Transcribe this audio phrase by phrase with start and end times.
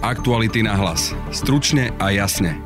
[0.00, 1.12] Aktuality na hlas.
[1.28, 2.56] Stručne a jasne.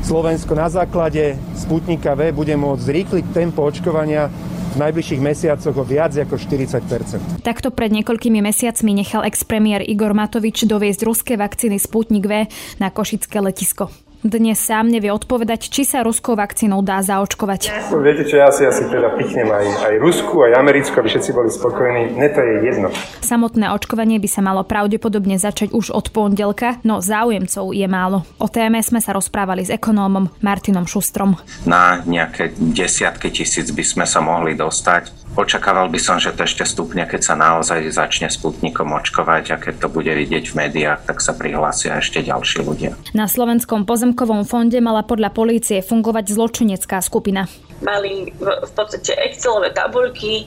[0.00, 4.32] Slovensko na základe Sputnika V bude môcť zrýchliť tempo očkovania
[4.72, 10.64] v najbližších mesiacoch o viac ako 40% Takto pred niekoľkými mesiacmi nechal ex-premiér Igor Matovič
[10.64, 12.48] doviezť ruské vakcíny Sputnik V
[12.80, 17.92] na Košické letisko dnes sám nevie odpovedať, či sa ruskou vakcínou dá zaočkovať.
[17.92, 21.30] No, viete čo, ja si asi teda pichnem aj, aj Rusku, aj Americku, aby všetci
[21.32, 22.02] boli spokojní.
[22.16, 22.88] Mne to je jedno.
[23.24, 28.24] Samotné očkovanie by sa malo pravdepodobne začať už od pondelka, no záujemcov je málo.
[28.36, 31.36] O téme sme sa rozprávali s ekonómom Martinom Šustrom.
[31.64, 35.19] Na nejaké desiatky tisíc by sme sa mohli dostať.
[35.38, 39.86] Očakával by som, že to ešte stupne, keď sa naozaj začne sputnikom očkovať a keď
[39.86, 42.98] to bude vidieť v médiách, tak sa prihlásia ešte ďalší ľudia.
[43.14, 47.46] Na Slovenskom pozemkovom fonde mala podľa polície fungovať zločinecká skupina
[47.80, 50.44] mali v, podstate Excelové tabuľky,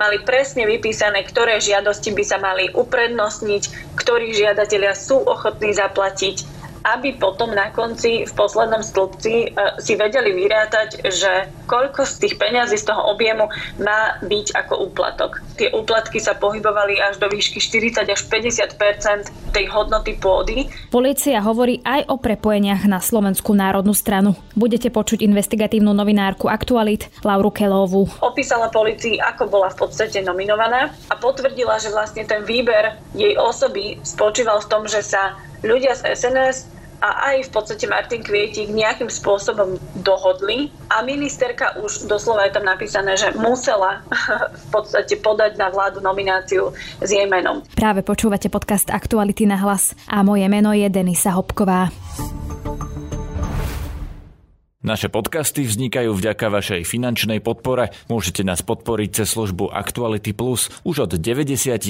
[0.00, 7.16] mali presne vypísané, ktoré žiadosti by sa mali uprednostniť, ktorí žiadatelia sú ochotní zaplatiť aby
[7.16, 12.76] potom na konci v poslednom stĺpci uh, si vedeli vyrátať, že koľko z tých peňazí
[12.80, 13.46] z toho objemu
[13.80, 15.44] má byť ako úplatok.
[15.60, 20.70] Tie úplatky sa pohybovali až do výšky 40 až 50% tej hodnoty pôdy.
[20.88, 24.38] Polícia hovorí aj o prepojeniach na Slovenskú národnú stranu.
[24.54, 28.08] Budete počuť investigatívnu novinárku Aktualit Lauru Kelovú.
[28.22, 33.98] Opísala policii, ako bola v podstate nominovaná a potvrdila, že vlastne ten výber jej osoby
[34.02, 39.08] spočíval v tom, že sa ľudia z SNS a aj v podstate Martin Kvietik nejakým
[39.08, 44.04] spôsobom dohodli a ministerka už doslova je tam napísané, že musela
[44.62, 47.64] v podstate podať na vládu nomináciu s jej menom.
[47.72, 51.88] Práve počúvate podcast Aktuality na hlas a moje meno je Denisa Hopková.
[54.80, 57.92] Naše podcasty vznikajú vďaka vašej finančnej podpore.
[58.08, 61.84] Môžete nás podporiť cez službu Actuality Plus už od 99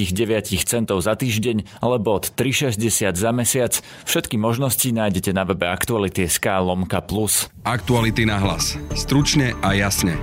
[0.66, 3.78] centov za týždeň alebo od 3,60 za mesiac.
[4.10, 7.47] Všetky možnosti nájdete na webe Actuality.sk lomka plus.
[7.62, 8.74] Aktuality na hlas.
[8.98, 10.19] Stručne a jasne.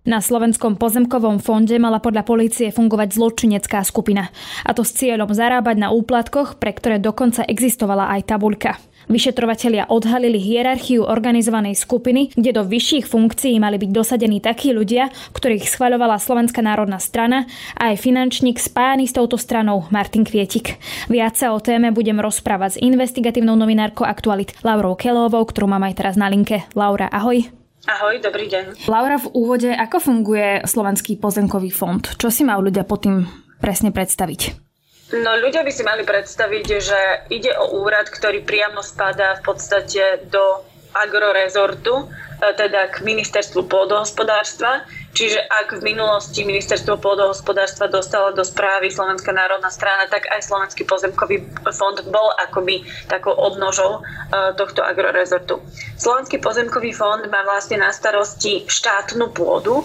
[0.00, 4.32] Na Slovenskom pozemkovom fonde mala podľa polície fungovať zločinecká skupina.
[4.64, 8.80] A to s cieľom zarábať na úplatkoch, pre ktoré dokonca existovala aj tabuľka.
[9.10, 15.66] Vyšetrovatelia odhalili hierarchiu organizovanej skupiny, kde do vyšších funkcií mali byť dosadení takí ľudia, ktorých
[15.66, 20.78] schvaľovala Slovenská národná strana a aj finančník spájaný s touto stranou Martin Kvietik.
[21.10, 25.98] Viac sa o téme budem rozprávať s investigatívnou novinárkou Aktualit Laurou Kelovou, ktorú mám aj
[25.98, 26.62] teraz na linke.
[26.78, 27.42] Laura, ahoj.
[27.90, 28.86] Ahoj, dobrý deň.
[28.86, 32.06] Laura, v úvode, ako funguje Slovenský pozemkový fond?
[32.14, 33.26] Čo si majú ľudia pod tým
[33.58, 34.69] presne predstaviť?
[35.10, 37.00] No ľudia by si mali predstaviť, že
[37.34, 40.62] ide o úrad, ktorý priamo spadá v podstate do
[40.94, 42.06] agrorezortu,
[42.40, 44.88] teda k ministerstvu pôdohospodárstva.
[45.10, 50.86] Čiže ak v minulosti ministerstvo pôdohospodárstva dostalo do správy Slovenská národná strana, tak aj Slovenský
[50.86, 55.58] pozemkový fond bol akoby takou odnožou e, tohto agrorezortu.
[55.98, 59.84] Slovenský pozemkový fond má vlastne na starosti štátnu pôdu, e,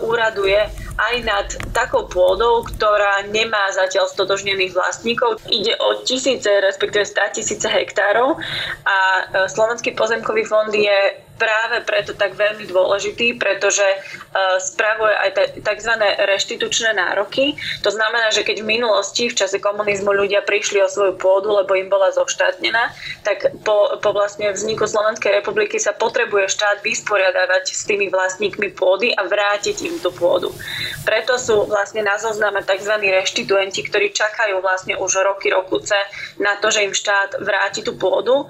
[0.00, 0.64] úraduje
[0.96, 5.44] aj nad takou pôdou, ktorá nemá zatiaľ stotožnených vlastníkov.
[5.50, 8.40] Ide o tisíce, respektíve 100 tisíce hektárov
[8.88, 9.22] a e,
[9.52, 15.30] Slovenský pozemkový fond je práve preto tak veľmi dôležitý, pretože uh, spravuje aj
[15.62, 15.92] tzv.
[16.30, 17.58] reštitučné nároky.
[17.82, 21.74] To znamená, že keď v minulosti, v čase komunizmu ľudia prišli o svoju pôdu, lebo
[21.74, 22.94] im bola zoštátnená,
[23.26, 29.10] tak po, po vlastne vzniku Slovenskej republiky sa potrebuje štát vysporiadavať s tými vlastníkmi pôdy
[29.14, 30.54] a vrátiť im tú pôdu.
[31.02, 32.94] Preto sú vlastne na zozname tzv.
[33.02, 35.96] reštituenti, ktorí čakajú vlastne už roky, rokuce
[36.38, 38.46] na to, že im štát vráti tú pôdu.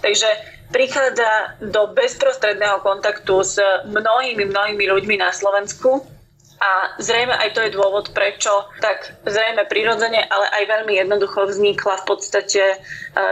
[0.00, 0.26] Takže
[0.72, 6.17] prichádza do bezprostredného kontaktu s mnohými, mnohými ľuďmi na Slovensku
[6.58, 8.50] a zrejme aj to je dôvod, prečo
[8.82, 12.76] tak zrejme prirodzene, ale aj veľmi jednoducho vznikla v podstate e,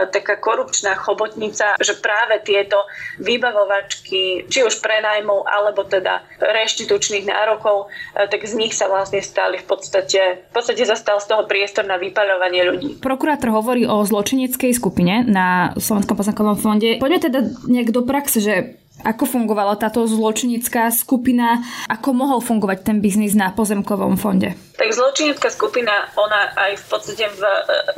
[0.07, 2.79] taká korupčná chobotnica, že práve tieto
[3.19, 9.59] vybavovačky, či už prenajmov, alebo teda reštitučných nárokov, e, tak z nich sa vlastne stali
[9.59, 12.89] v podstate, v podstate sa stal z toho priestor na vypaľovanie ľudí.
[13.03, 16.95] Prokurátor hovorí o zločineckej skupine na Slovenskom pozemkovom fonde.
[17.03, 21.61] Poďme teda nejak do praxe, že ako fungovala táto zločinecká skupina?
[21.85, 24.57] Ako mohol fungovať ten biznis na pozemkovom fonde?
[24.77, 27.53] Tak zločinecká skupina, ona aj v podstate v e,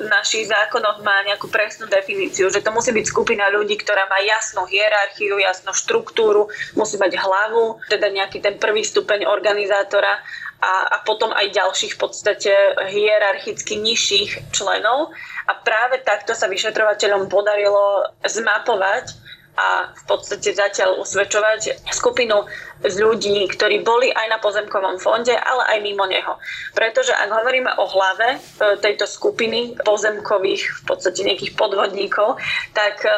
[0.08, 4.64] našich zákonoch má nejakú presnú definíciu, že to musí byť skupina ľudí, ktorá má jasnú
[4.68, 10.24] hierarchiu, jasnú štruktúru, musí mať hlavu, teda nejaký ten prvý stupeň organizátora
[10.60, 12.52] a, a potom aj ďalších v podstate
[12.92, 15.16] hierarchicky nižších členov.
[15.48, 19.29] A práve takto sa vyšetrovateľom podarilo zmapovať
[19.60, 22.48] a v podstate zatiaľ usvedčovať skupinu
[22.80, 26.40] z ľudí, ktorí boli aj na pozemkovom fonde, ale aj mimo neho.
[26.72, 32.40] Pretože ak hovoríme o hlave e, tejto skupiny pozemkových, v podstate nejakých podvodníkov,
[32.72, 33.12] tak e,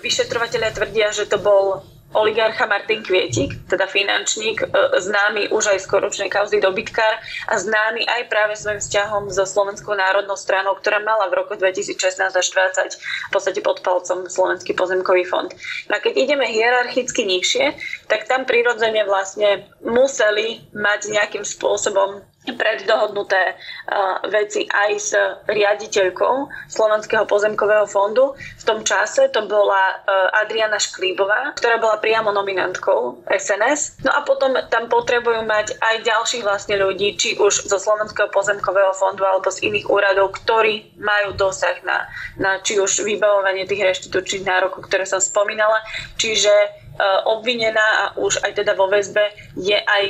[0.00, 4.66] vyšetrovateľia tvrdia, že to bol oligarcha Martin Kvietik, teda finančník, e,
[5.00, 9.96] známy už aj z korupčnej kauzy dobytkár a známy aj práve svojim vzťahom so Slovenskou
[9.96, 15.24] národnou stranou, ktorá mala v roku 2016 až 2020 v podstate pod palcom Slovenský pozemkový
[15.24, 15.48] fond.
[15.88, 17.64] No a keď ideme hierarchicky nižšie,
[18.08, 25.14] tak tam prirodzene vlastne museli mať nejakým spôsobom preddohodnuté uh, veci aj s
[25.46, 28.34] riaditeľkou Slovenského pozemkového fondu.
[28.34, 34.02] V tom čase to bola uh, Adriana Šklíbová, ktorá bola priamo nominantkou SNS.
[34.02, 38.90] No a potom tam potrebujú mať aj ďalších vlastne ľudí, či už zo Slovenského pozemkového
[38.98, 42.10] fondu alebo z iných úradov, ktorí majú dosah na,
[42.42, 45.78] na či už vybavovanie tých reštitučných nárokov, ktoré som spomínala.
[46.18, 50.04] Čiže uh, obvinená a už aj teda vo väzbe je aj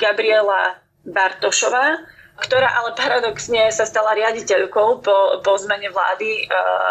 [0.00, 2.00] Gabriela Bartošová,
[2.34, 6.44] ktorá ale paradoxne sa stala riaditeľkou po, po zmene vlády e,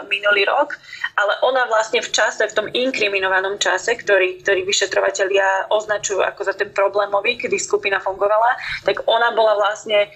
[0.08, 0.80] minulý rok,
[1.20, 6.56] ale ona vlastne v čase, v tom inkriminovanom čase, ktorý, ktorý vyšetrovateľia označujú ako za
[6.56, 8.56] ten problémový, kedy skupina fungovala,
[8.88, 10.10] tak ona bola vlastne e,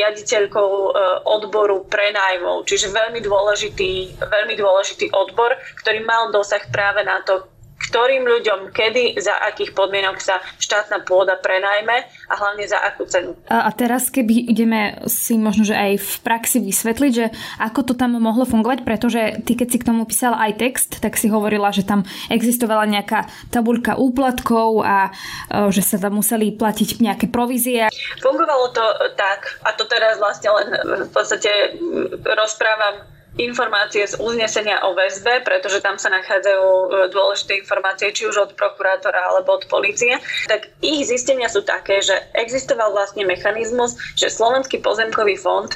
[0.00, 0.90] riaditeľkou e,
[1.28, 7.52] odboru prenájmov, čiže veľmi dôležitý, veľmi dôležitý odbor, ktorý mal dosah práve na to,
[7.94, 13.38] ktorým ľuďom, kedy, za akých podmienok sa štátna pôda prenajme a hlavne za akú cenu.
[13.46, 17.30] A teraz, keby ideme si možno, že aj v praxi vysvetliť, že
[17.62, 21.14] ako to tam mohlo fungovať, pretože ty, keď si k tomu písala aj text, tak
[21.14, 22.02] si hovorila, že tam
[22.34, 25.14] existovala nejaká tabuľka úplatkov a
[25.46, 27.86] e, že sa tam museli platiť nejaké provízie.
[28.18, 28.82] Fungovalo to
[29.14, 30.66] tak, a to teraz vlastne len
[31.06, 31.78] v podstate
[32.26, 38.36] rozprávam informácie z uznesenia o väzbe, pretože tam sa nachádzajú e, dôležité informácie či už
[38.38, 44.30] od prokurátora alebo od policie, tak ich zistenia sú také, že existoval vlastne mechanizmus, že
[44.30, 45.70] Slovenský pozemkový fond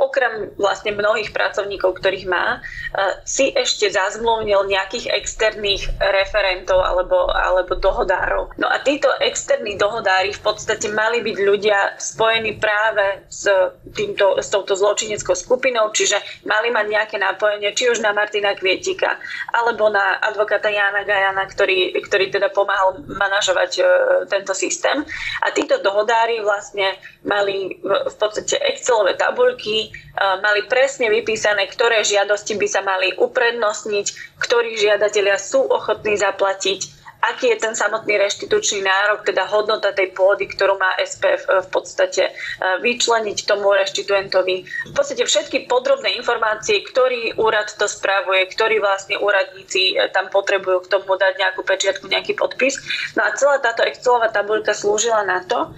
[0.00, 7.76] okrem vlastne mnohých pracovníkov, ktorých má, eh, si ešte zazmluvnil nejakých externých referentov alebo, alebo
[7.76, 8.56] dohodárov.
[8.56, 13.46] No a títo externí dohodári v podstate mali byť ľudia spojení práve s,
[13.94, 16.18] týmto, s touto zločineckou skupinou, čiže
[16.48, 19.20] mali mať nejaké napojenie či už na Martina Kvietika
[19.54, 23.86] alebo na advokáta Jana Gajana, ktorý, ktorý teda pomáhal manažovať uh,
[24.26, 25.04] tento systém.
[25.44, 32.56] A títo dohodári vlastne mali v podstate Excelové tabuľky, roky mali presne vypísané, ktoré žiadosti
[32.56, 39.28] by sa mali uprednostniť, ktorí žiadatelia sú ochotní zaplatiť, aký je ten samotný reštitučný nárok,
[39.28, 42.32] teda hodnota tej pôdy, ktorú má SPF v podstate
[42.80, 44.64] vyčleniť tomu reštituentovi.
[44.64, 50.96] V podstate všetky podrobné informácie, ktorý úrad to spravuje, ktorí vlastne úradníci tam potrebujú k
[50.96, 52.80] tomu dať nejakú pečiatku, nejaký podpis.
[53.12, 55.76] No a celá táto Excelová tabuľka slúžila na to,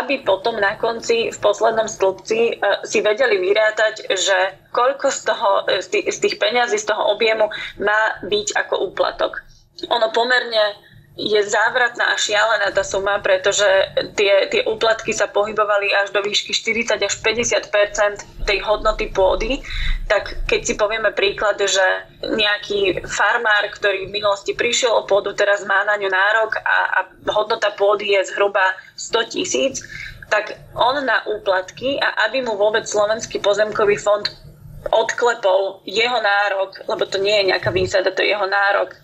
[0.00, 2.52] aby potom na konci v poslednom stĺpci e,
[2.86, 4.38] si vedeli vyrátať, že
[4.72, 7.50] koľko z, toho, e, z tých peňazí, z toho objemu
[7.82, 9.44] má byť ako úplatok.
[9.90, 13.68] Ono pomerne je závratná a šialená tá suma, pretože
[14.16, 19.60] tie, tie úplatky sa pohybovali až do výšky 40 až 50% tej hodnoty pôdy.
[20.08, 21.84] Tak keď si povieme príklad, že
[22.24, 27.00] nejaký farmár, ktorý v minulosti prišiel o pôdu, teraz má na ňu nárok a, a
[27.28, 29.84] hodnota pôdy je zhruba 100 tisíc,
[30.32, 34.24] tak on na úplatky a aby mu vôbec Slovenský pozemkový fond
[34.90, 38.98] odklepol jeho nárok, lebo to nie je nejaká výsada, to je jeho nárok,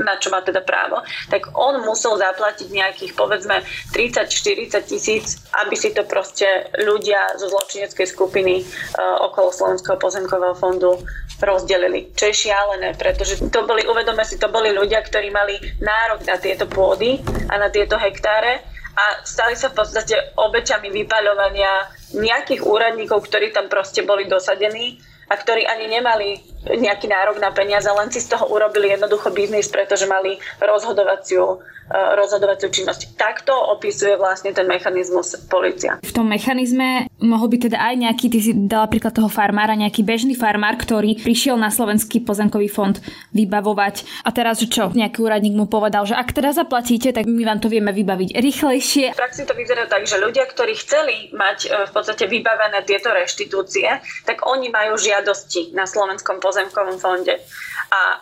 [0.00, 3.62] na čo má teda právo, tak on musel zaplatiť nejakých povedzme
[3.94, 6.48] 30-40 tisíc, aby si to proste
[6.80, 10.98] ľudia zo zločineckej skupiny uh, okolo Slovenského pozemkového fondu
[11.42, 12.10] rozdelili.
[12.14, 16.38] Čo je šialené, pretože to boli, uvedome si, to boli ľudia, ktorí mali nárok na
[16.38, 17.18] tieto pôdy
[17.50, 18.62] a na tieto hektáre
[18.92, 25.00] a stali sa v podstate obeťami vypaľovania nejakých úradníkov, ktorí tam proste boli dosadení
[25.32, 26.28] a ktorí ani nemali
[26.68, 31.58] nejaký nárok na peniaze, len si z toho urobili jednoducho biznis, pretože mali rozhodovaciu
[31.92, 33.20] Eh, rozhodovaciu činnosť.
[33.20, 36.00] Takto opisuje vlastne ten mechanizmus policia.
[36.00, 40.00] V tom mechanizme mohol by teda aj nejaký, ty si dala príklad toho farmára, nejaký
[40.00, 42.96] bežný farmár, ktorý prišiel na Slovenský pozemkový fond
[43.36, 44.88] vybavovať a teraz čo?
[44.88, 49.12] Nejaký úradník mu povedal, že ak teda zaplatíte, tak my vám to vieme vybaviť rýchlejšie.
[49.12, 53.12] V praxi to vyzerá tak, že ľudia, ktorí chceli mať eh, v podstate vybavené tieto
[53.12, 57.38] reštitúcie, tak oni majú žiadosti na Slovenskom pozemkovom fonde.
[57.94, 58.18] A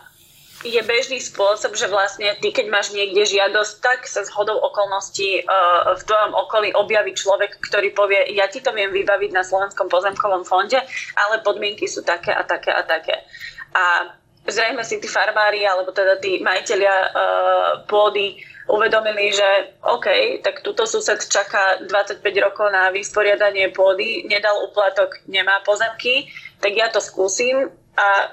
[0.61, 5.97] je bežný spôsob, že vlastne ty, keď máš niekde žiadosť, tak sa zhodou okolností uh,
[5.97, 10.45] v tvojom okolí objaví človek, ktorý povie, ja ti to viem vybaviť na Slovenskom pozemkovom
[10.45, 10.77] fonde,
[11.17, 13.25] ale podmienky sú také a také a také.
[13.73, 14.13] A
[14.47, 20.87] zrejme si tí farmári, alebo teda tí majiteľia uh, pôdy uvedomili, že OK, tak túto
[20.87, 26.31] sused čaká 25 rokov na vysporiadanie pôdy, nedal uplatok, nemá pozemky,
[26.63, 27.67] tak ja to skúsim
[27.97, 28.27] a e,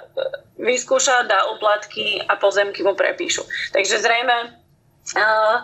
[0.62, 3.42] vyskúša, dá uplatky a pozemky mu prepíšu.
[3.74, 4.36] Takže zrejme
[5.18, 5.56] uh,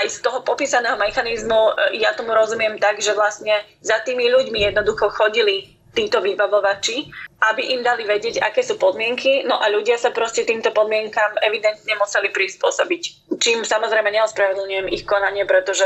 [0.00, 3.52] aj z toho popísaného mechanizmu ja tomu rozumiem tak, že vlastne
[3.84, 7.08] za tými ľuďmi jednoducho chodili títo vybavovači,
[7.52, 11.92] aby im dali vedieť, aké sú podmienky, no a ľudia sa proste týmto podmienkam evidentne
[12.00, 13.32] museli prispôsobiť.
[13.36, 15.84] Čím samozrejme neospravedlňujem ich konanie, pretože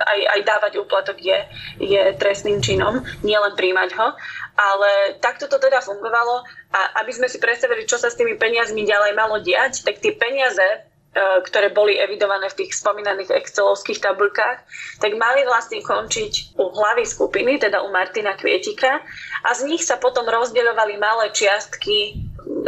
[0.00, 1.38] aj, aj dávať úplatok je,
[1.78, 4.08] je trestným činom, nielen príjmať ho.
[4.52, 8.84] Ale takto to teda fungovalo a aby sme si predstavili, čo sa s tými peniazmi
[8.84, 14.58] ďalej malo diať, tak tie peniaze ktoré boli evidované v tých spomínaných excelovských tabuľkách,
[14.96, 19.04] tak mali vlastne končiť u hlavy skupiny, teda u Martina Kvietika
[19.44, 22.16] a z nich sa potom rozdeľovali malé čiastky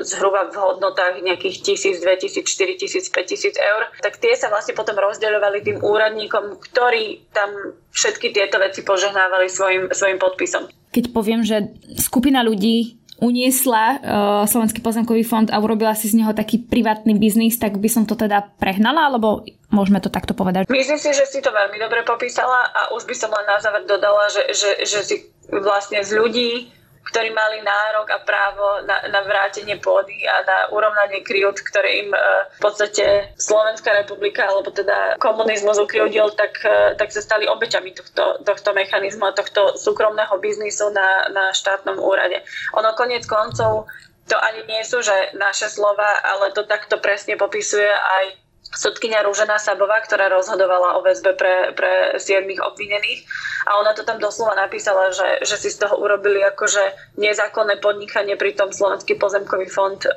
[0.05, 5.65] zhruba v hodnotách nejakých 1000, 2000, 4000, 5000 eur, tak tie sa vlastne potom rozdeľovali
[5.65, 7.51] tým úradníkom, ktorí tam
[7.95, 10.69] všetky tieto veci požehnávali svojim, svojim podpisom.
[10.95, 13.97] Keď poviem, že skupina ľudí uniesla uh,
[14.45, 18.13] Slovenský pozemkový fond a urobila si z neho taký privátny biznis, tak by som to
[18.13, 20.69] teda prehnala, alebo môžeme to takto povedať?
[20.69, 23.89] Myslím si, že si to veľmi dobre popísala a už by som len na záver
[23.89, 25.17] dodala, že, že, že si
[25.49, 26.69] vlastne z ľudí
[27.05, 32.11] ktorí mali nárok a právo na, na vrátenie pôdy a na urovnanie kryút, ktoré im
[32.11, 32.21] e,
[32.57, 38.41] v podstate Slovenská republika alebo teda komunizmus ukryudil, tak, e, tak sa stali obeťami tohto,
[38.43, 42.41] tohto mechanizmu a tohto súkromného biznisu na, na štátnom úrade.
[42.73, 43.85] Ono konec koncov
[44.25, 48.44] to ani nie sú, že naše slova, ale to takto presne popisuje aj
[48.75, 53.25] sudkynia Rúžená Sabová, ktorá rozhodovala o väzbe pre, pre siedmých obvinených.
[53.65, 58.37] A ona to tam doslova napísala, že, že si z toho urobili akože nezákonné podnikanie,
[58.37, 60.13] pritom Slovenský pozemkový fond uh,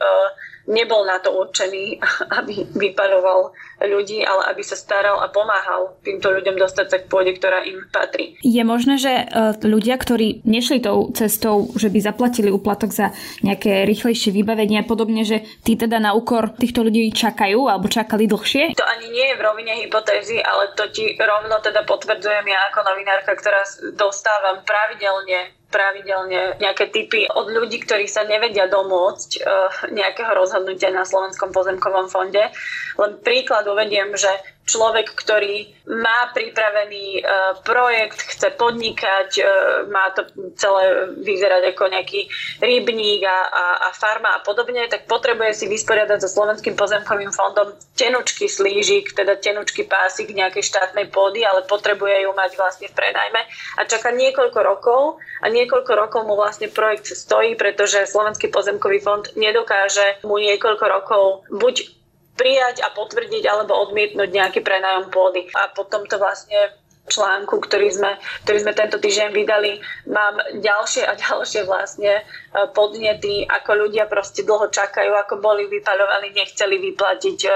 [0.67, 1.99] nebol na to určený,
[2.43, 3.55] aby vyparoval
[3.87, 7.87] ľudí, ale aby sa staral a pomáhal týmto ľuďom dostať sa k pôde, ktorá im
[7.89, 8.35] patrí.
[8.43, 9.25] Je možné, že e,
[9.63, 13.13] ľudia, ktorí nešli tou cestou, že by zaplatili úplatok za
[13.45, 18.25] nejaké rýchlejšie vybavenie a podobne, že tí teda na úkor týchto ľudí čakajú alebo čakali
[18.25, 18.75] dlhšie?
[18.75, 22.79] To ani nie je v rovine hypotézy, ale to ti rovno teda potvrdzujem ja ako
[22.83, 23.61] novinárka, ktorá
[23.93, 29.43] dostávam pravidelne pravidelne nejaké typy od ľudí, ktorí sa nevedia domôcť uh,
[29.91, 32.43] nejakého rozhodnutia na Slovenskom pozemkovom fonde.
[32.95, 34.31] Len príklad uvediem, že
[34.67, 39.47] človek, ktorý má pripravený uh, projekt, chce podnikať, uh,
[39.87, 40.27] má to
[40.59, 42.27] celé vyzerať ako nejaký
[42.59, 47.71] rybník a, a, a farma a podobne, tak potrebuje si vysporiadať so Slovenským pozemkovým fondom
[47.95, 53.41] tenučky slížik, teda tenučky pásik nejakej štátnej pôdy, ale potrebuje ju mať vlastne v prenajme.
[53.79, 55.01] A čaká niekoľko rokov
[55.39, 61.23] a niekoľko rokov mu vlastne projekt stojí, pretože Slovenský pozemkový fond nedokáže mu niekoľko rokov
[61.47, 61.96] buď
[62.37, 65.49] prijať a potvrdiť alebo odmietnúť nejaký prenájom pôdy.
[65.57, 66.77] A potom to vlastne
[67.07, 68.11] článku, ktorý sme,
[68.43, 69.79] ktorý sme tento týždeň vydali,
[70.11, 72.23] mám ďalšie a ďalšie vlastne e,
[72.75, 77.49] podnety, ako ľudia proste dlho čakajú, ako boli vypaľovaní, nechceli vyplatiť e,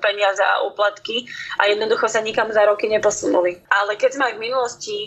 [0.00, 1.28] peniaze a úplatky
[1.60, 3.60] a jednoducho sa nikam za roky neposunuli.
[3.68, 4.98] Ale keď sme aj v minulosti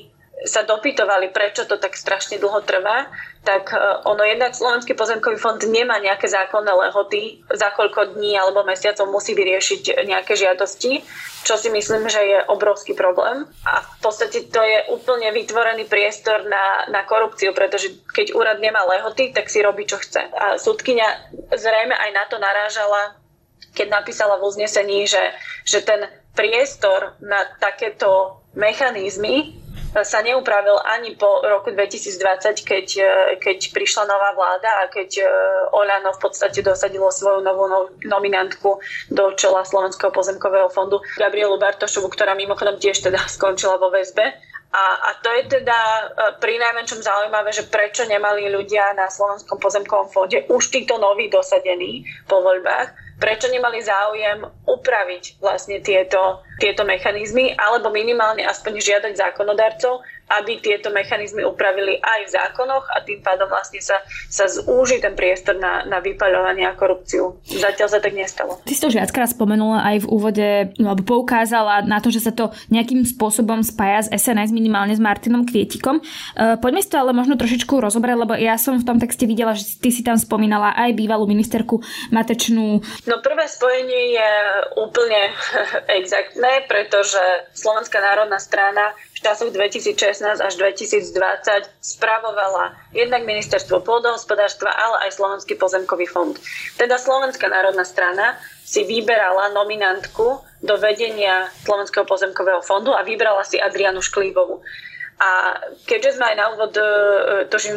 [0.45, 3.09] sa dopytovali, prečo to tak strašne dlho trvá,
[3.41, 8.61] tak e, ono jednak Slovenský pozemkový fond nemá nejaké zákonné lehoty, za koľko dní alebo
[8.61, 11.01] mesiacov musí vyriešiť nejaké žiadosti,
[11.41, 13.49] čo si myslím, že je obrovský problém.
[13.65, 18.85] A v podstate to je úplne vytvorený priestor na, na korupciu, pretože keď úrad nemá
[18.85, 20.21] lehoty, tak si robí, čo chce.
[20.21, 23.17] A súdkynia zrejme aj na to narážala,
[23.73, 25.33] keď napísala v uznesení, že,
[25.65, 26.05] že ten
[26.37, 29.57] priestor na takéto mechanizmy
[30.03, 33.09] sa neupravil ani po roku 2020, keď, e,
[33.41, 35.25] keď prišla nová vláda a keď e,
[35.73, 37.69] Oľano v podstate dosadilo svoju novú
[38.03, 44.25] nominantku do čela Slovenského pozemkového fondu Gabrielu Bartošovu, ktorá mimochodom tiež teda skončila vo väzbe.
[44.67, 46.03] A, a to je teda e,
[46.43, 52.03] pri najmenšom zaujímavé, že prečo nemali ľudia na Slovenskom pozemkovom fonde už títo noví dosadení
[52.27, 60.05] po voľbách, prečo nemali záujem upraviť vlastne tieto, tieto mechanizmy, alebo minimálne aspoň žiadať zákonodarcov,
[60.27, 65.15] aby tieto mechanizmy upravili aj v zákonoch a tým pádom vlastne sa, sa zúži ten
[65.15, 67.39] priestor na, na vypaľovanie a korupciu.
[67.47, 68.59] Zatiaľ sa tak nestalo.
[68.67, 70.47] Ty si to už viackrát spomenula aj v úvode,
[70.83, 74.99] no, alebo poukázala na to, že sa to nejakým spôsobom spája s SNS, minimálne s
[74.99, 76.03] Martinom Kvietikom.
[76.03, 79.55] E, poďme si to ale možno trošičku rozobrať, lebo ja som v tom texte videla,
[79.55, 81.79] že ty si tam spomínala aj bývalú ministerku
[82.11, 82.83] Matečnú.
[83.07, 84.31] No prvé spojenie je
[84.75, 85.31] úplne
[86.03, 87.19] exaktné, pretože
[87.55, 88.91] Slovenská národná strana
[89.27, 91.03] časoch 2016 až 2020
[91.83, 96.39] spravovala jednak ministerstvo pôdohospodárstva, ale aj Slovenský pozemkový fond.
[96.79, 103.59] Teda Slovenská národná strana si vyberala nominantku do vedenia Slovenského pozemkového fondu a vybrala si
[103.59, 104.63] Adrianu Šklíbovú.
[105.17, 105.57] A
[105.89, 106.81] keďže sme aj na úvod e,
[107.49, 107.73] to, že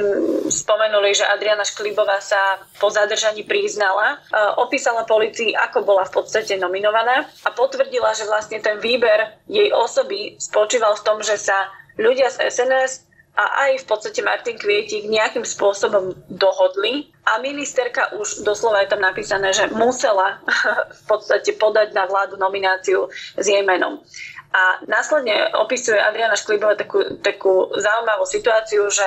[0.52, 6.60] spomenuli, že Adriana Šklíbová sa po zadržaní priznala, e, opísala policii, ako bola v podstate
[6.60, 12.28] nominovaná a potvrdila, že vlastne ten výber jej osoby spočíval v tom, že sa ľudia
[12.28, 13.08] z SNS
[13.40, 19.00] a aj v podstate Martin Kvietik nejakým spôsobom dohodli a ministerka už doslova je tam
[19.00, 20.44] napísané, že musela
[21.00, 23.08] v podstate podať na vládu nomináciu
[23.40, 24.02] s jej menom.
[24.50, 29.06] A následne opisuje Adriana Šklíbová takú, takú zaujímavú situáciu, že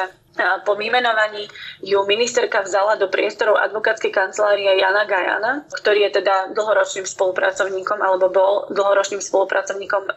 [0.66, 1.46] po vymenovaní
[1.86, 8.34] ju ministerka vzala do priestorov advokátskej kancelárie Jana Gajana, ktorý je teda dlhoročným spolupracovníkom alebo
[8.34, 10.12] bol dlhoročným spolupracovníkom e,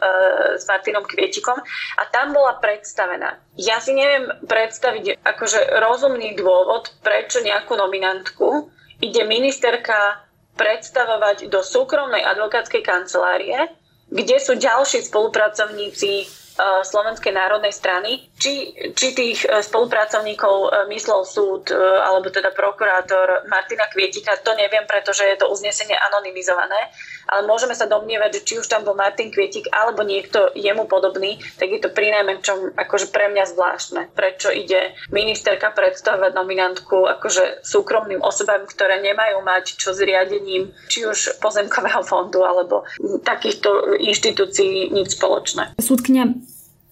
[0.57, 1.61] s Martinom Kvietikom
[2.01, 3.37] a tam bola predstavená.
[3.61, 8.73] Ja si neviem predstaviť akože rozumný dôvod, prečo nejakú nominantku
[9.05, 10.25] ide ministerka
[10.57, 13.69] predstavovať do súkromnej advokátskej kancelárie,
[14.11, 18.25] kde sú ďalší spolupracovníci Slovenskej národnej strany.
[18.37, 24.85] Či, či tých eh, spolupracovníkov eh, myslel súd alebo teda prokurátor Martina Kvietika, to neviem,
[24.89, 26.93] pretože je to uznesenie anonymizované,
[27.29, 31.43] ale môžeme sa domnievať, že či už tam bol Martin Kvietik alebo niekto jemu podobný,
[31.59, 34.03] tak je to pri najmenšom akože pre mňa zvláštne.
[34.15, 41.05] Prečo ide ministerka predstavovať nominantku akože súkromným osobám, ktoré nemajú mať čo s riadením či
[41.05, 42.87] už pozemkového fondu alebo
[43.27, 45.75] takýchto inštitúcií nič spoločné.
[45.83, 46.46] Súdkňa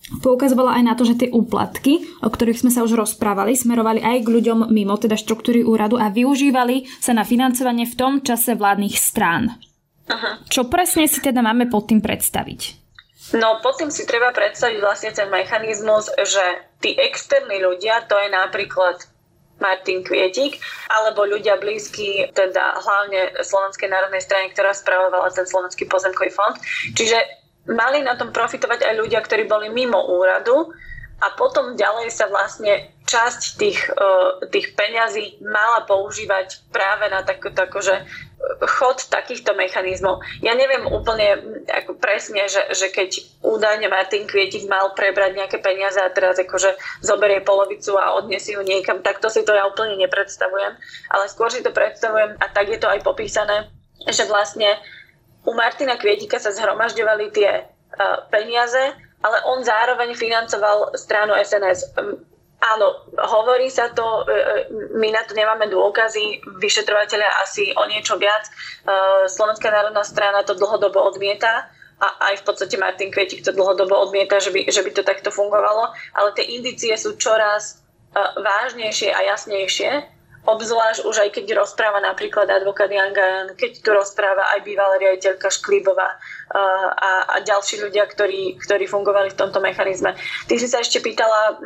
[0.05, 4.21] Poukazovala aj na to, že tie úplatky, o ktorých sme sa už rozprávali, smerovali aj
[4.21, 9.01] k ľuďom mimo teda štruktúry úradu a využívali sa na financovanie v tom čase vládnych
[9.01, 9.57] strán.
[10.13, 10.45] Aha.
[10.45, 12.85] Čo presne si teda máme pod tým predstaviť?
[13.41, 16.45] No pod tým si treba predstaviť vlastne ten mechanizmus, že
[16.85, 19.01] tí externí ľudia, to je napríklad
[19.57, 20.61] Martin Kvietik,
[20.93, 26.53] alebo ľudia blízky, teda hlavne Slovenskej národnej strany, ktorá spravovala ten Slovenský pozemkový fond.
[26.93, 30.73] Čiže mali na tom profitovať aj ľudia, ktorí boli mimo úradu
[31.23, 37.65] a potom ďalej sa vlastne časť tých, uh, tých peňazí mala používať práve na takúto
[37.65, 38.05] akože
[38.61, 40.21] chod takýchto mechanizmov.
[40.45, 45.97] Ja neviem úplne ako presne, že, že keď údajne Martin Kvietik mal prebrať nejaké peniaze
[45.97, 49.97] a teraz akože zoberie polovicu a odniesie ju niekam, tak to si to ja úplne
[49.97, 50.77] nepredstavujem.
[51.09, 53.69] Ale skôr si to predstavujem a tak je to aj popísané,
[54.09, 54.77] že vlastne
[55.45, 61.97] u Martina Kvietika sa zhromažďovali tie uh, peniaze, ale on zároveň financoval stranu SNS.
[62.65, 62.87] Áno,
[63.29, 68.49] hovorí sa to, uh, my na to nemáme dôkazy, vyšetrovateľia asi o niečo viac.
[69.29, 71.69] Slovenská národná strana to dlhodobo odmieta
[72.01, 75.29] a aj v podstate Martin Kvietik to dlhodobo odmieta, že by, že by to takto
[75.29, 77.85] fungovalo, ale tie indície sú čoraz
[78.17, 80.14] vážnejšie a jasnejšie
[80.45, 85.49] Obzvlášť už aj keď rozpráva napríklad advokát Jan Gajan, keď tu rozpráva aj bývalá riaditeľka
[85.49, 90.13] Šklíbová uh, a, a ďalší ľudia, ktorí, ktorí fungovali v tomto mechanizme.
[90.45, 91.57] Ty si sa ešte pýtala,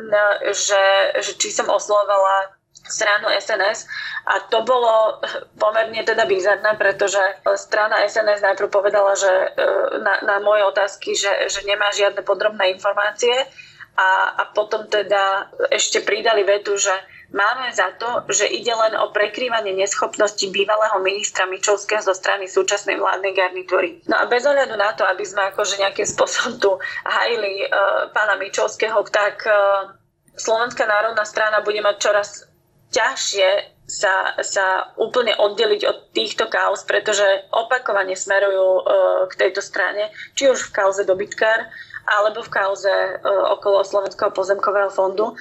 [0.55, 0.83] že,
[1.19, 2.55] že či som oslovovala
[2.87, 3.83] stranu SNS
[4.31, 5.19] a to bolo
[5.59, 7.19] pomerne teda bizarné, pretože
[7.59, 12.71] strana SNS najprv povedala, že uh, na, na moje otázky, že, že nemá žiadne podrobné
[12.79, 13.35] informácie
[13.99, 16.95] a, a potom teda ešte pridali vetu, že
[17.29, 22.97] Máme za to, že ide len o prekrývanie neschopnosti bývalého ministra Mičovského zo strany súčasnej
[22.97, 24.01] vládnej garnitúry.
[24.09, 26.71] No a bez ohľadu na to, aby sme akože nejakým spôsobom tu
[27.05, 29.93] hajili uh, pána Mičovského, tak uh,
[30.33, 32.29] Slovenská národná strana bude mať čoraz
[32.89, 38.83] ťažšie sa, sa úplne oddeliť od týchto kauz, pretože opakovane smerujú uh,
[39.29, 41.69] k tejto strane, či už v kauze dobytkár,
[42.09, 45.37] alebo v kauze uh, okolo Slovenského pozemkového fondu.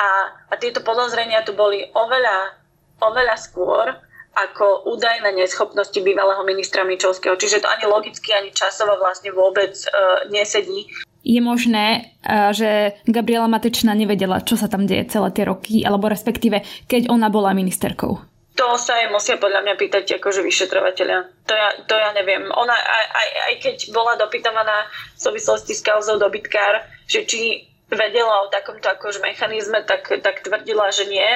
[0.00, 0.08] A,
[0.48, 2.56] a tieto podozrenia tu boli oveľa,
[3.04, 3.84] oveľa skôr
[4.32, 7.36] ako údajné neschopnosti bývalého ministra Mičovského.
[7.36, 10.88] Čiže to ani logicky, ani časovo vlastne vôbec uh, nesedí.
[11.20, 16.08] Je možné, uh, že Gabriela Matečná nevedela, čo sa tam deje celé tie roky, alebo
[16.08, 18.22] respektíve, keď ona bola ministerkou?
[18.56, 21.18] To sa jej musia podľa mňa pýtať akože vyšetrovateľia.
[21.48, 22.44] To ja, to ja neviem.
[22.44, 24.84] Ona aj, aj, aj keď bola dopytovaná
[25.16, 30.88] v súvislosti s kauzou dobytkár, že či vedela o takomto akož mechanizme, tak, tak tvrdila,
[30.94, 31.26] že nie.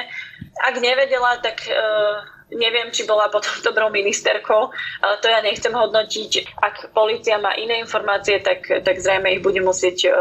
[0.63, 4.71] Ak nevedela, tak uh, neviem, či bola potom dobrou ministerkou,
[5.03, 6.55] ale to ja nechcem hodnotiť.
[6.59, 10.15] Ak policia má iné informácie, tak, tak zrejme ich bude musieť uh,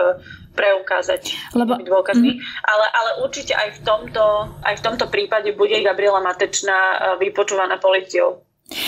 [0.54, 1.78] preukázať Lebo...
[1.82, 2.38] dôkazmi.
[2.38, 2.40] Mm.
[2.62, 4.24] Ale, ale určite aj v, tomto,
[4.62, 8.42] aj v tomto prípade bude Gabriela Matečná uh, vypočúvaná policiou.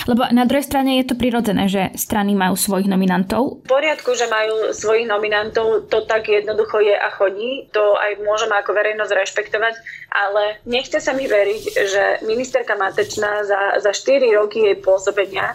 [0.09, 3.61] Lebo na druhej strane je to prirodzené, že strany majú svojich nominantov.
[3.61, 7.69] V poriadku, že majú svojich nominantov, to tak jednoducho je a chodí.
[7.77, 9.75] To aj môžeme ako verejnosť rešpektovať,
[10.09, 15.53] ale nechce sa mi veriť, že ministerka Matečná za, za 4 roky jej pôsobenia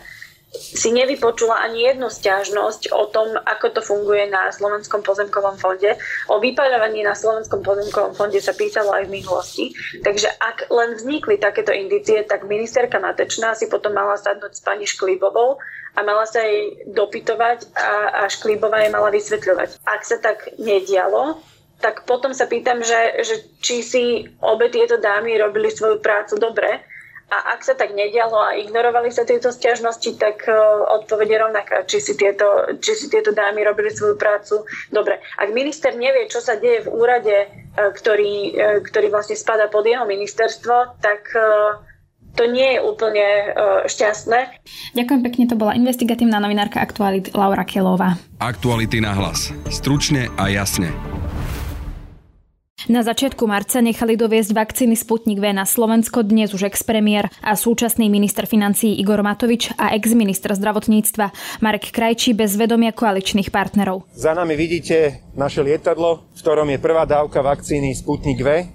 [0.52, 5.96] si nevypočula ani jednu stiažnosť o tom, ako to funguje na Slovenskom pozemkovom fonde.
[6.28, 9.64] O vypaľovaní na Slovenskom pozemkovom fonde sa písalo aj v minulosti.
[10.04, 14.84] Takže ak len vznikli takéto indície, tak ministerka Matečná si potom mala sadnúť s pani
[14.84, 15.56] Šklíbovou
[15.96, 19.80] a mala sa jej dopytovať a, a Šklíbová jej mala vysvetľovať.
[19.88, 21.40] Ak sa tak nedialo,
[21.80, 23.34] tak potom sa pýtam, že, že
[23.64, 24.04] či si
[24.44, 26.91] obe tieto dámy robili svoju prácu dobre,
[27.32, 32.04] a ak sa tak nedialo a ignorovali sa tieto stiažnosti, tak uh, odpovede rovnaká, či
[32.04, 32.44] si, tieto,
[32.76, 35.16] či si tieto dámy robili svoju prácu dobre.
[35.40, 39.88] Ak minister nevie, čo sa deje v úrade, uh, ktorý, uh, ktorý vlastne spada pod
[39.88, 41.24] jeho ministerstvo, tak
[42.32, 43.26] to nie je úplne
[43.84, 44.64] šťastné.
[44.96, 48.16] Ďakujem pekne, to bola investigatívna novinárka Aktualit Laura Kelová.
[48.40, 49.52] Aktuality na hlas.
[49.68, 51.11] Stručne a jasne.
[52.90, 58.10] Na začiatku marca nechali doviesť vakcíny Sputnik V na Slovensko dnes už ex-premiér a súčasný
[58.10, 61.30] minister financií Igor Matovič a ex-minister zdravotníctva
[61.62, 64.10] Marek Krajčí bez vedomia koaličných partnerov.
[64.18, 68.66] Za nami vidíte naše lietadlo, v ktorom je prvá dávka vakcíny Sputnik V.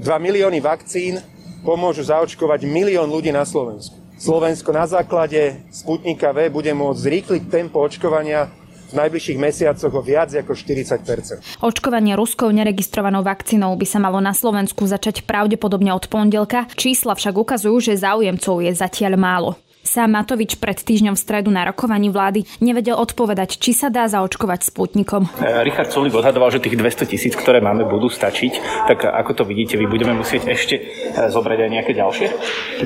[0.00, 1.20] 2 milióny vakcín
[1.60, 4.00] pomôžu zaočkovať milión ľudí na Slovensku.
[4.16, 8.48] Slovensko na základe Sputnika V bude môcť zrýchliť tempo očkovania
[8.92, 14.36] v najbližších mesiacoch o viac ako 40% Očkovanie ruskou neregistrovanou vakcínou by sa malo na
[14.36, 16.68] Slovensku začať pravdepodobne od pondelka.
[16.76, 19.50] Čísla však ukazujú, že záujemcov je zatiaľ málo.
[19.82, 24.70] Sám Matovič pred týždňom v stredu na rokovaní vlády nevedel odpovedať, či sa dá zaočkovať
[24.70, 25.26] spútnikom.
[25.42, 28.86] E, Richard Sulik odhadoval, že tých 200 tisíc, ktoré máme, budú stačiť.
[28.86, 30.82] Tak ako to vidíte, vy budeme musieť ešte e,
[31.26, 32.28] zobrať aj nejaké ďalšie?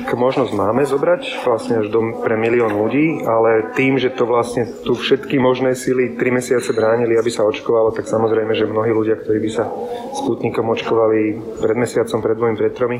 [0.00, 4.64] Tak možnosť máme zobrať vlastne až do, pre milión ľudí, ale tým, že to vlastne
[4.64, 9.20] tu všetky možné síly 3 mesiace bránili, aby sa očkovalo, tak samozrejme, že mnohí ľudia,
[9.20, 9.68] ktorí by sa
[10.16, 11.20] sputnikom očkovali
[11.61, 12.98] pred mesiacom, pred dvojím, pred tromi,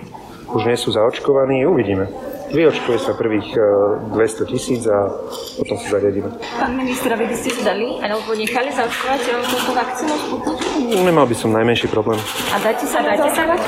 [0.53, 2.36] už nie sú zaočkovaní, uvidíme.
[2.47, 3.59] Vyočkuje sa prvých
[4.15, 5.11] 200 e, tisíc a
[5.59, 6.31] potom sa zariadíme.
[6.55, 10.15] Pán minister, vy by ste si dali alebo nechali zaočkovať e, túto vakcínu
[10.87, 12.19] Nemal by som najmenší problém.
[12.55, 13.59] A dáte sa, dáte sa?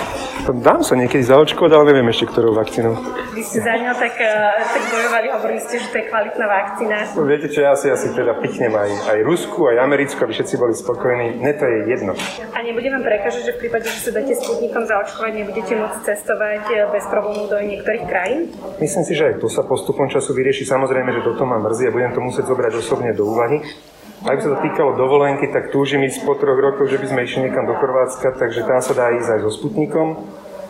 [0.48, 2.94] Dám sa niekedy zaočkovať, ale neviem ešte, ktorou vakcínou.
[3.34, 4.30] Vy ste za ňou tak, e,
[4.62, 6.96] tak bojovali, hovorili ste, že to je kvalitná vakcína.
[7.18, 10.54] No, viete čo, ja si asi teda pichnem aj, aj Rusku, aj Americku, aby všetci
[10.54, 11.42] boli spokojní.
[11.42, 12.12] Ne, to je jedno.
[12.54, 16.62] A nebude vám prekážať, že v prípade, že sa dáte sputnikom zaočkovať, nebudete môcť cestovať
[16.94, 18.48] bez problémov do niektorých krajín?
[18.76, 20.68] Myslím si, že aj to sa postupom času vyrieši.
[20.68, 23.64] Samozrejme, že toto ma mrzí a budem to musieť zobrať osobne do úvahy.
[24.28, 27.20] Ak by sa to týkalo dovolenky, tak túžim ísť po troch rokoch, že by sme
[27.22, 30.26] išli niekam do Chorvátska, takže tam sa dá ísť aj so Sputnikom.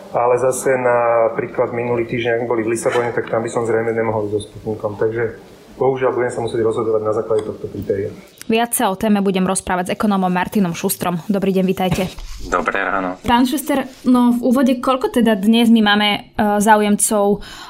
[0.09, 4.29] Ale zase napríklad minulý týždeň, ak boli v Lisabone, tak tam by som zrejme nemohol
[4.29, 4.97] ísť so Sputnikom.
[5.01, 5.37] Takže
[5.79, 8.11] bohužiaľ budem sa musieť rozhodovať na základe tohto kritéria.
[8.51, 11.23] Viac sa o téme budem rozprávať s ekonómom Martinom Šustrom.
[11.31, 12.03] Dobrý deň, vitajte.
[12.51, 13.15] Dobré ráno.
[13.23, 17.25] Pán Šuster, no v úvode, koľko teda dnes my máme uh, záujemcov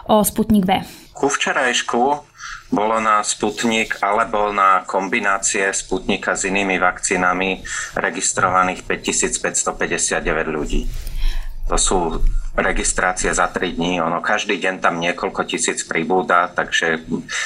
[0.10, 0.82] o Sputnik V?
[1.13, 2.02] Ku včerajšku
[2.69, 7.62] bolo na Sputnik alebo na kombinácie Sputnika s inými vakcínami
[7.98, 10.86] registrovaných 5559 ľudí.
[11.69, 11.97] To sú
[12.60, 17.05] registrácie za 3 dní, ono každý deň tam niekoľko tisíc pribúda, takže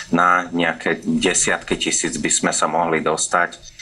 [0.10, 3.73] na nejaké desiatky tisíc by sme sa mohli dostať.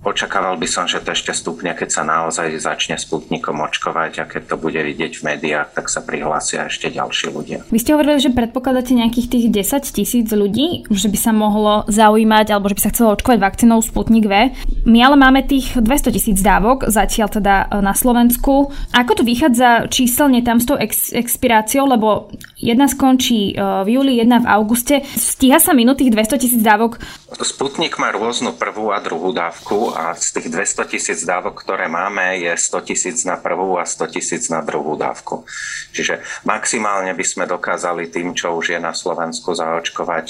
[0.00, 4.42] Očakával by som, že to ešte stupne, keď sa naozaj začne sputnikom očkovať a keď
[4.48, 7.68] to bude vidieť v médiách, tak sa prihlásia ešte ďalší ľudia.
[7.68, 12.46] Vy ste hovorili, že predpokladáte nejakých tých 10 tisíc ľudí, že by sa mohlo zaujímať
[12.48, 14.56] alebo že by sa chcelo očkovať vakcínou Sputnik V.
[14.88, 18.72] My ale máme tých 200 tisíc dávok, zatiaľ teda e, na Slovensku.
[18.96, 24.20] Ako to vychádza číselne tam s tou ex- expiráciou, lebo jedna skončí e, v júli,
[24.20, 25.02] jedna v auguste.
[25.04, 27.00] Stíha sa minúť tých 200 tisíc dávok?
[27.40, 32.36] Sputnik má rôznu prvú a druhú dávku a z tých 200 tisíc dávok, ktoré máme,
[32.38, 35.48] je 100 tisíc na prvú a 100 tisíc na druhú dávku.
[35.96, 40.26] Čiže maximálne by sme dokázali tým, čo už je na Slovensku zaočkovať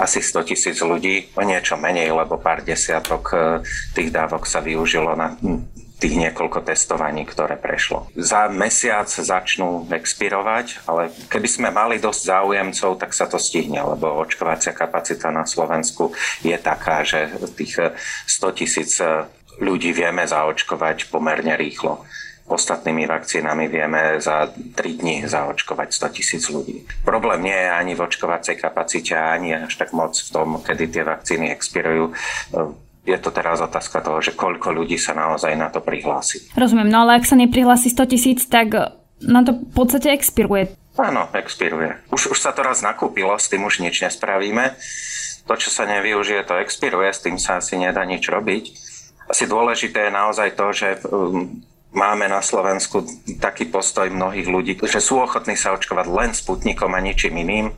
[0.00, 3.36] asi 100 tisíc ľudí, o niečo menej, lebo pár desiatok e,
[3.92, 5.36] tých dávok sa využilo na
[5.96, 8.12] tých niekoľko testovaní, ktoré prešlo.
[8.12, 14.20] Za mesiac začnú expirovať, ale keby sme mali dosť záujemcov, tak sa to stihne, lebo
[14.20, 16.12] očkovacia kapacita na Slovensku
[16.44, 17.96] je taká, že tých
[18.28, 19.00] 100 tisíc
[19.56, 22.04] ľudí vieme zaočkovať pomerne rýchlo.
[22.46, 26.86] Ostatnými vakcínami vieme za 3 dní zaočkovať 100 tisíc ľudí.
[27.02, 31.02] Problém nie je ani v očkovacej kapacite, ani až tak moc v tom, kedy tie
[31.02, 32.14] vakcíny expirujú
[33.06, 36.50] je to teraz otázka toho, že koľko ľudí sa naozaj na to prihlási.
[36.58, 38.74] Rozumiem, no ale ak sa neprihlási 100 tisíc, tak
[39.22, 41.92] na to v podstate expiruje Áno, expiruje.
[42.08, 44.72] Už, už sa to raz nakúpilo, s tým už nič nespravíme.
[45.44, 48.64] To, čo sa nevyužije, to expiruje, s tým sa asi nedá nič robiť.
[49.28, 51.60] Asi dôležité je naozaj to, že um,
[51.92, 53.04] máme na Slovensku
[53.38, 57.76] taký postoj mnohých ľudí, že sú ochotní sa očkovať len Sputnikom a ničím iným.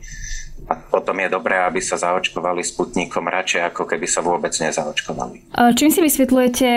[0.67, 5.55] A potom je dobré, aby sa zaočkovali Sputnikom radšej, ako keby sa vôbec nezaočkovali.
[5.77, 6.69] Čím si vysvetľujete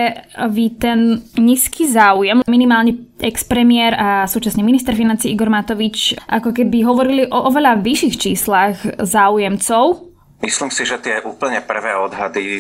[0.53, 2.45] vy ten nízky záujem?
[2.45, 8.77] Minimálne ex-premiér a súčasný minister financí Igor Matovič ako keby hovorili o oveľa vyšších číslach
[9.01, 10.12] záujemcov
[10.43, 12.59] Myslím si, že tie úplne prvé odhady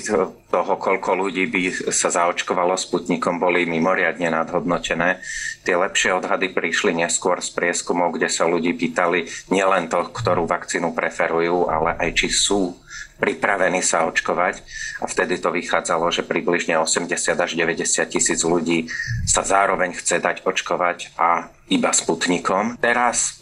[0.54, 5.18] toho, koľko ľudí by sa zaočkovalo Sputnikom, boli mimoriadne nadhodnotené.
[5.66, 10.94] Tie lepšie odhady prišli neskôr z prieskumov, kde sa ľudí pýtali nielen to, ktorú vakcínu
[10.94, 12.78] preferujú, ale aj či sú
[13.18, 14.62] pripravení sa očkovať
[14.98, 18.90] a vtedy to vychádzalo, že približne 80 až 90 tisíc ľudí
[19.26, 22.78] sa zároveň chce dať očkovať a iba Sputnikom.
[22.82, 23.38] Teraz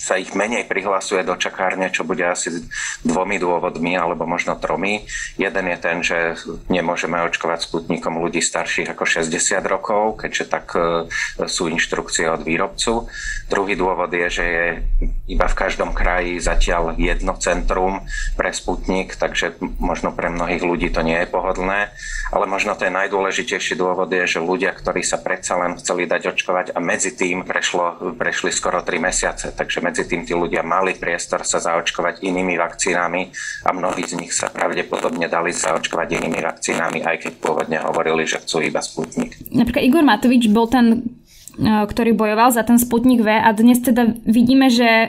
[0.00, 2.64] sa ich menej prihlasuje do čakárne, čo bude asi
[3.04, 5.04] dvomi dôvodmi, alebo možno tromi.
[5.36, 6.40] Jeden je ten, že
[6.72, 11.04] nemôžeme očkovať sputnikom ľudí starších ako 60 rokov, keďže tak e,
[11.44, 13.12] sú inštrukcie od výrobcu.
[13.52, 14.66] Druhý dôvod je, že je
[15.36, 18.08] iba v každom kraji zatiaľ jedno centrum
[18.40, 21.92] pre sputnik, takže možno pre mnohých ľudí to nie je pohodlné,
[22.32, 26.66] ale možno ten najdôležitejší dôvod je, že ľudia, ktorí sa predsa len chceli dať očkovať
[26.72, 31.42] a medzi tým prešlo, prešli skoro 3 mesiace, takže medzi tým tí ľudia mali priestor
[31.42, 33.34] sa zaočkovať inými vakcínami
[33.66, 38.38] a mnohí z nich sa pravdepodobne dali zaočkovať inými vakcínami, aj keď pôvodne hovorili, že
[38.38, 39.34] chcú iba Sputnik.
[39.50, 40.86] Napríklad Igor Matovič bol ten,
[41.58, 45.08] e, ktorý bojoval za ten Sputnik V a dnes teda vidíme, že e,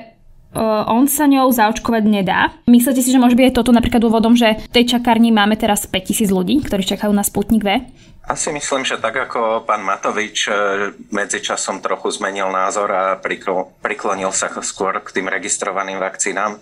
[0.89, 2.57] on sa ňou zaočkovať nedá.
[2.65, 5.85] Myslíte si, že môže byť aj toto napríklad dôvodom, že v tej čakárni máme teraz
[5.85, 7.85] 5000 ľudí, ktorí čakajú na Sputnik V?
[8.21, 10.53] Asi myslím, že tak ako pán Matovič e,
[11.09, 13.03] medzičasom trochu zmenil názor a
[13.81, 16.61] priklonil sa skôr k tým registrovaným vakcínám,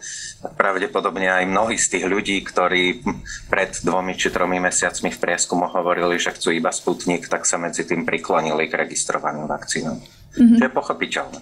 [0.55, 3.03] pravdepodobne aj mnohí z tých ľudí, ktorí
[3.51, 7.83] pred dvomi či tromi mesiacmi v prieskumoch hovorili, že chcú iba Sputnik, tak sa medzi
[7.83, 9.99] tým priklonili k registrovaným vakcínám.
[9.99, 10.57] Mm-hmm.
[10.57, 11.39] To je pochopiteľné.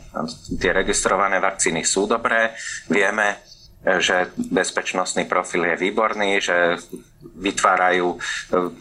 [0.58, 2.58] Tie registrované vakcíny sú dobré,
[2.90, 3.38] vieme,
[3.86, 6.82] že bezpečnostný profil je výborný, že
[7.22, 8.18] vytvárajú e,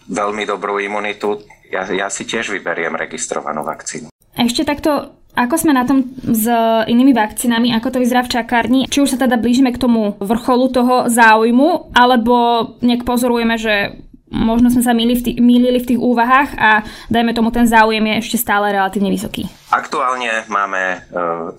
[0.08, 1.42] veľmi dobrú imunitu.
[1.72, 4.12] Ja, ja si tiež vyberiem registrovanú vakcínu.
[4.36, 6.48] Ešte takto, ako sme na tom s
[6.88, 8.80] inými vakcínami, ako to vyzerá v čakárni?
[8.88, 12.36] Či už sa teda blížime k tomu vrcholu toho záujmu, alebo
[12.80, 13.96] nejak pozorujeme, že
[14.30, 16.70] možno sme sa mýlili v, tých, mýlili v tých úvahách a
[17.12, 19.46] dajme tomu ten záujem je ešte stále relatívne vysoký.
[19.70, 20.98] Aktuálne máme e,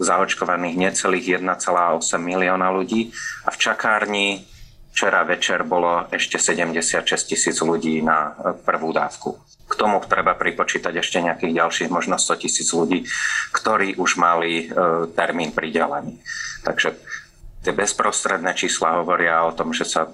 [0.04, 3.14] zaočkovaných necelých 1,8 milióna ľudí
[3.48, 4.44] a v čakárni
[4.98, 9.38] včera večer bolo ešte 76 tisíc ľudí na e, prvú dávku.
[9.70, 13.06] K tomu treba pripočítať ešte nejakých ďalších možno 100 tisíc ľudí,
[13.54, 14.74] ktorí už mali e,
[15.14, 16.18] termín pridelený.
[16.66, 16.98] Takže
[17.62, 20.10] tie bezprostredné čísla hovoria o tom, že sa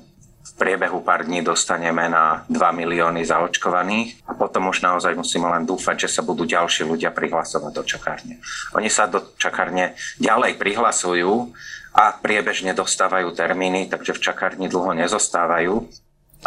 [0.63, 6.07] priebehu pár dní dostaneme na 2 milióny zaočkovaných a potom už naozaj musíme len dúfať,
[6.07, 8.39] že sa budú ďalší ľudia prihlasovať do čakárne.
[8.71, 11.51] Oni sa do čakárne ďalej prihlasujú
[11.91, 15.83] a priebežne dostávajú termíny, takže v čakárni dlho nezostávajú,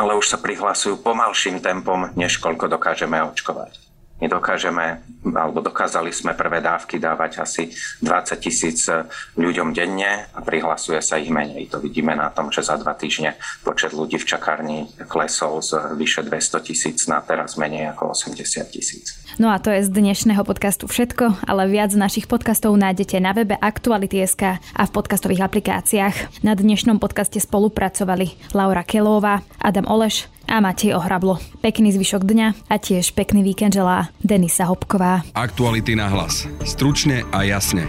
[0.00, 3.86] ale už sa prihlasujú pomalším tempom, než koľko dokážeme očkovať.
[4.16, 7.68] My dokážeme, alebo dokázali sme prvé dávky dávať asi
[8.00, 8.88] 20 tisíc
[9.37, 11.68] ľuďom denne a prihlasuje sa ich menej.
[11.68, 16.24] To vidíme na tom, že za dva týždne počet ľudí v čakárni klesol z vyše
[16.24, 19.20] 200 tisíc na teraz menej ako 80 tisíc.
[19.37, 23.52] No a to je z dnešného podcastu všetko, ale viac našich podcastov nájdete na webe
[23.61, 26.40] Aktuality.sk a v podcastových aplikáciách.
[26.40, 31.38] Na dnešnom podcaste spolupracovali Laura Kelová, Adam Oleš a Matej Ohrablo.
[31.61, 35.26] Pekný zvyšok dňa a tiež pekný víkend želá Denisa Hopková.
[35.35, 36.46] Aktuality na hlas.
[36.62, 37.87] Stručne a jasne.